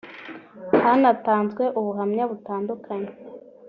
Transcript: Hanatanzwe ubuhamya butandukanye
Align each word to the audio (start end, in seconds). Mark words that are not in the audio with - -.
Hanatanzwe 0.83 1.63
ubuhamya 1.79 2.23
butandukanye 2.31 3.11